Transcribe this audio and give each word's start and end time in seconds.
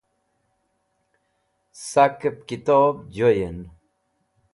Sakep 1.89 2.37
Kitob 2.47 2.95
Joyen 3.15 3.57